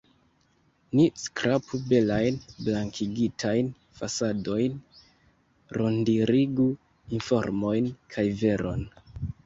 [0.99, 4.81] Ni skrapu belajn blankigitajn fasadojn,
[5.81, 6.71] rondirigu
[7.21, 8.89] informojn kaj veron!